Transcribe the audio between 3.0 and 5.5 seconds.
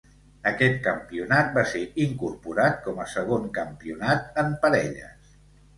a segon campionat en parelles.